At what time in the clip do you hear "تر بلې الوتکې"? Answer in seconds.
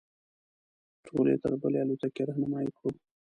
1.43-2.21